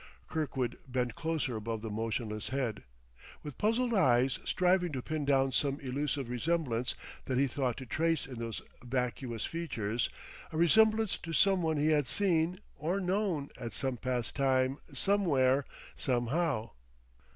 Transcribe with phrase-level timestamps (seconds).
[0.27, 2.81] Kirkwood bent closer above the motionless head,
[3.43, 8.25] with puzzled eyes striving to pin down some elusive resemblance that he thought to trace
[8.25, 10.09] in those vacuous features
[10.51, 15.65] a resemblance to some one he had seen, or known, at some past time, somewhere,
[15.95, 16.71] somehow.